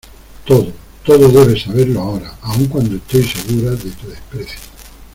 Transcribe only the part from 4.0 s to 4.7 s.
desprecio...